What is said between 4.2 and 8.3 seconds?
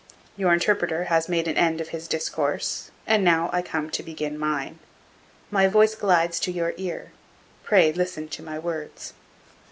mine. My voice glides to your ear. Pray listen